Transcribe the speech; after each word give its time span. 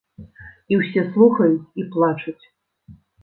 І 0.73 0.77
ўсе 0.79 1.03
слухаюць 1.11 1.69
і 1.83 1.87
плачуць! 1.97 2.39